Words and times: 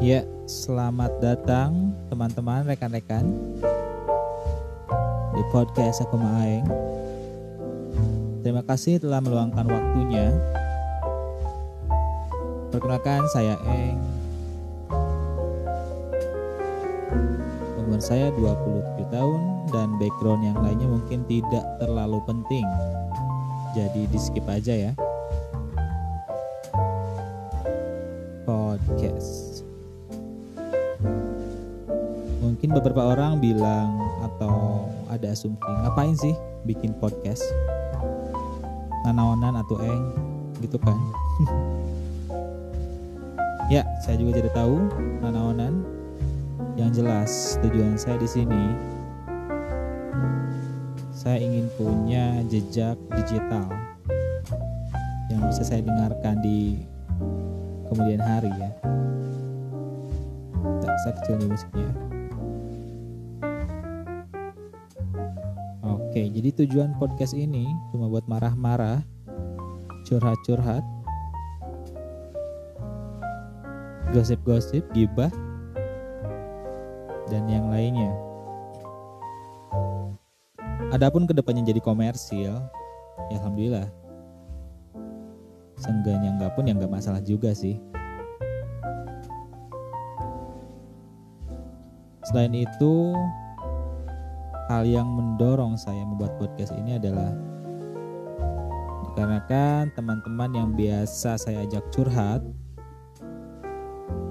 Ya, 0.00 0.24
selamat 0.48 1.20
datang 1.20 1.92
teman-teman, 2.08 2.64
rekan-rekan 2.64 3.28
di 5.36 5.42
podcast 5.52 6.00
Aku 6.08 6.16
Maeng. 6.16 6.64
Terima 8.40 8.64
kasih 8.64 8.96
telah 8.96 9.20
meluangkan 9.20 9.68
waktunya. 9.68 10.32
Perkenalkan 12.72 13.28
saya 13.28 13.60
Eng. 13.68 14.00
Umur 17.76 18.00
saya 18.00 18.32
27 18.40 19.04
tahun 19.12 19.40
dan 19.68 19.88
background 20.00 20.48
yang 20.48 20.58
lainnya 20.64 20.88
mungkin 20.88 21.28
tidak 21.28 21.64
terlalu 21.76 22.24
penting. 22.24 22.64
Jadi 23.76 24.08
di 24.08 24.16
skip 24.16 24.48
aja 24.48 24.72
ya. 24.72 24.92
Podcast. 28.48 29.47
Mungkin 32.58 32.74
beberapa 32.74 33.14
orang 33.14 33.38
bilang 33.38 34.02
atau 34.18 34.90
ada 35.06 35.30
asumsi 35.30 35.62
ngapain 35.62 36.18
sih 36.18 36.34
bikin 36.66 36.90
podcast? 36.98 37.46
Nanaonan 39.06 39.62
atau 39.62 39.78
eng 39.78 40.10
gitu 40.58 40.74
kan? 40.82 40.98
ya, 43.78 43.86
saya 44.02 44.18
juga 44.18 44.42
tidak 44.42 44.58
tahu 44.58 44.74
nanaonan. 45.22 45.86
Yang 46.74 46.98
jelas 46.98 47.30
tujuan 47.62 47.94
saya 47.94 48.18
di 48.18 48.26
sini 48.26 48.74
saya 51.14 51.38
ingin 51.38 51.70
punya 51.78 52.42
jejak 52.50 52.98
digital 53.22 53.70
yang 55.30 55.46
bisa 55.46 55.62
saya 55.62 55.86
dengarkan 55.86 56.42
di 56.42 56.74
kemudian 57.86 58.18
hari 58.18 58.50
ya. 58.50 58.70
Tak 60.82 60.96
saya 61.06 61.14
kecil 61.22 61.38
nih 61.38 61.54
musiknya. 61.54 62.07
Oke, 66.08 66.24
jadi 66.24 66.64
tujuan 66.64 66.96
podcast 66.96 67.36
ini 67.36 67.68
cuma 67.92 68.08
buat 68.08 68.24
marah-marah, 68.24 69.04
curhat-curhat, 70.08 70.80
gosip-gosip, 74.16 74.88
gibah, 74.96 75.28
dan 77.28 77.44
yang 77.44 77.68
lainnya. 77.68 78.08
Adapun 80.96 81.28
ke 81.28 81.36
depannya 81.36 81.68
jadi 81.68 81.84
komersil, 81.84 82.56
ya 83.28 83.36
alhamdulillah. 83.44 83.92
Seenggaknya 85.76 86.40
enggak 86.40 86.56
pun 86.56 86.64
ya 86.64 86.72
enggak 86.72 86.88
masalah 86.88 87.20
juga 87.20 87.52
sih. 87.52 87.76
Selain 92.24 92.56
itu, 92.56 93.12
hal 94.68 94.84
yang 94.84 95.08
mendorong 95.08 95.80
saya 95.80 96.04
membuat 96.04 96.36
podcast 96.36 96.76
ini 96.76 97.00
adalah 97.00 97.32
dikarenakan 99.08 99.88
teman-teman 99.96 100.50
yang 100.52 100.70
biasa 100.76 101.40
saya 101.40 101.64
ajak 101.64 101.88
curhat, 101.88 102.44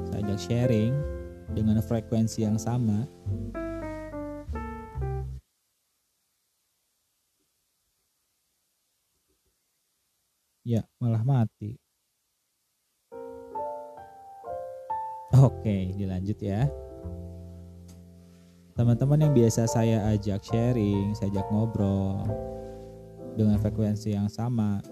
saya 0.06 0.22
ajak 0.22 0.40
sharing 0.40 0.94
dengan 1.58 1.82
frekuensi 1.82 2.46
yang 2.46 2.62
sama. 2.62 3.10
Ya, 10.62 10.86
malah 11.02 11.26
mati. 11.26 11.82
Oke, 15.34 15.98
dilanjut 15.98 16.38
ya 16.44 16.70
teman-teman 18.78 19.17
yang 19.25 19.33
biasa 19.33 19.66
saya 19.66 20.06
ajak 20.14 20.45
sharing, 20.45 21.17
saya 21.17 21.33
ajak 21.33 21.50
ngobrol 21.50 22.29
dengan 23.34 23.57
frekuensi 23.57 24.13
yang 24.13 24.29
sama 24.29 24.85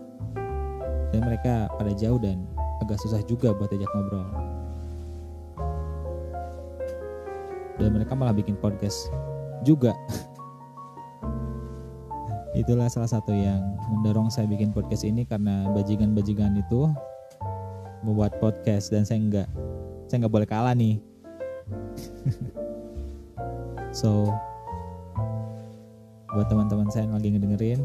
dan 1.14 1.22
mereka 1.22 1.70
pada 1.78 1.94
jauh 1.94 2.18
dan 2.18 2.50
agak 2.82 2.98
susah 3.06 3.22
juga 3.30 3.54
buat 3.54 3.70
ajak 3.70 3.86
ngobrol. 3.94 4.26
Dan 7.78 7.94
mereka 7.94 8.18
malah 8.18 8.34
bikin 8.34 8.58
podcast 8.58 9.14
juga. 9.62 9.94
Itulah 12.58 12.90
salah 12.90 13.12
satu 13.12 13.38
yang 13.38 13.62
mendorong 13.94 14.34
saya 14.34 14.50
bikin 14.50 14.74
podcast 14.74 15.06
ini 15.06 15.30
karena 15.30 15.70
bajingan-bajingan 15.78 16.58
itu 16.58 16.90
membuat 18.02 18.34
podcast 18.42 18.90
dan 18.90 19.06
saya 19.06 19.22
enggak 19.22 19.50
saya 20.10 20.26
nggak 20.26 20.34
boleh 20.34 20.50
kalah 20.50 20.74
nih. 20.74 20.98
So 23.96 24.28
buat 26.36 26.52
teman-teman 26.52 26.92
saya 26.92 27.08
yang 27.08 27.16
lagi 27.16 27.32
ngedengerin 27.32 27.80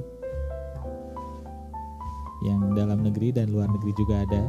yang 2.43 2.75
dalam 2.75 3.07
negeri 3.07 3.31
dan 3.31 3.55
luar 3.55 3.71
negeri 3.71 3.95
juga 3.95 4.27
ada 4.27 4.43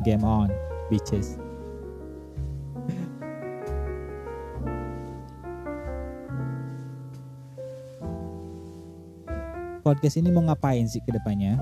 game 0.00 0.24
on 0.24 0.48
bitches. 0.88 1.36
Podcast 9.84 10.16
ini 10.16 10.32
mau 10.32 10.48
ngapain 10.48 10.88
sih 10.88 11.04
ke 11.04 11.12
depannya 11.12 11.60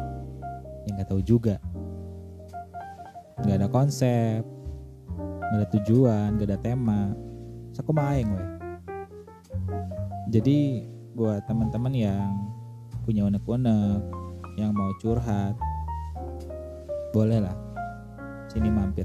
ya 0.86 0.90
nggak 0.94 1.10
tahu 1.10 1.18
juga. 1.26 1.58
Nggak 3.42 3.58
ada 3.58 3.66
konsep 3.66 4.46
nggak 5.52 5.58
ada 5.58 5.68
tujuan 5.76 6.28
nggak 6.38 6.48
ada 6.48 6.60
tema 6.62 7.12
sakumaing 7.72 8.28
weh. 8.32 8.48
Jadi 10.32 10.88
buat 11.12 11.44
teman-teman 11.44 11.92
yang 11.92 12.32
punya 13.04 13.28
unek-unek 13.28 14.00
yang 14.56 14.72
mau 14.72 14.92
curhat 15.00 15.56
boleh 17.12 17.44
lah. 17.44 17.56
Sini 18.48 18.72
mampir. 18.72 19.04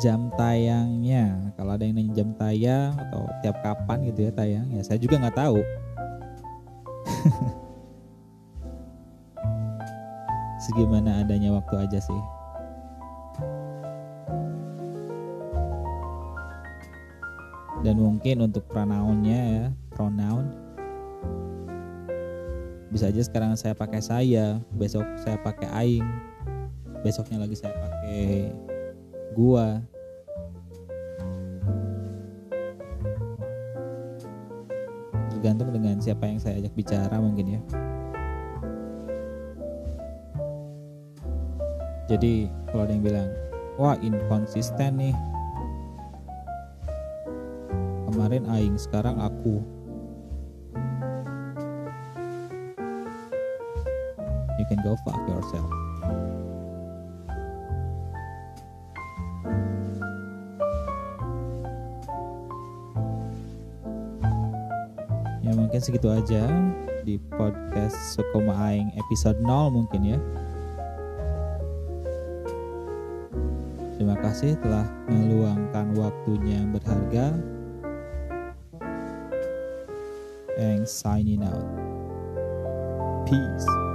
Jam 0.00 0.34
tayangnya 0.34 1.52
kalau 1.54 1.78
ada 1.78 1.86
yang 1.86 1.94
nanya 1.94 2.12
jam 2.16 2.34
tayang 2.34 2.90
atau 2.96 3.22
tiap 3.38 3.62
kapan 3.62 4.02
gitu 4.10 4.26
ya 4.26 4.32
tayang 4.34 4.66
ya 4.74 4.82
saya 4.82 4.98
juga 4.98 5.14
nggak 5.22 5.36
tahu 5.38 5.62
segimana 10.62 11.26
adanya 11.26 11.50
waktu 11.50 11.74
aja 11.82 11.98
sih. 11.98 12.22
Dan 17.82 17.98
mungkin 17.98 18.46
untuk 18.46 18.62
pronounnya 18.70 19.40
ya 19.42 19.64
pronoun. 19.90 20.46
Bisa 22.94 23.10
aja 23.10 23.26
sekarang 23.26 23.58
saya 23.58 23.74
pakai 23.74 23.98
saya 23.98 24.62
besok 24.78 25.02
saya 25.18 25.34
pakai 25.42 25.66
aing. 25.82 26.06
Besoknya 27.02 27.42
lagi 27.42 27.58
saya 27.58 27.74
pakai 27.74 28.54
gua. 29.34 29.82
Tergantung 35.34 35.74
dengan 35.74 35.98
siapa 35.98 36.30
yang 36.30 36.38
saya 36.38 36.62
ajak 36.62 36.70
bicara 36.78 37.18
mungkin 37.18 37.58
ya 37.58 37.60
jadi 42.12 42.44
kalau 42.68 42.84
ada 42.84 42.92
yang 42.92 43.00
bilang 43.00 43.28
wah 43.80 43.96
inkonsisten 44.04 45.00
nih. 45.00 45.16
Kemarin 48.12 48.44
aing 48.52 48.76
sekarang 48.76 49.16
aku. 49.16 49.64
You 54.60 54.64
can 54.68 54.84
go 54.84 54.92
fuck 55.08 55.16
yourself. 55.24 55.72
Ya 65.40 65.56
mungkin 65.56 65.80
segitu 65.80 66.12
aja 66.12 66.44
di 67.08 67.16
podcast 67.32 67.96
Sukoma 68.12 68.52
Aing 68.68 68.92
episode 69.00 69.40
0 69.40 69.72
mungkin 69.72 70.04
ya 70.04 70.20
Terima 74.02 74.18
kasih 74.18 74.58
telah 74.58 74.82
meluangkan 75.06 75.94
waktunya 75.94 76.58
yang 76.58 76.74
berharga. 76.74 77.38
And 80.58 80.82
signing 80.90 81.46
out. 81.46 81.62
Peace. 83.30 83.91